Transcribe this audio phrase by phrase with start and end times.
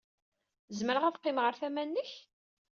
[0.77, 2.11] Zemreɣ ad qqimeɣ ɣer tama-nnek?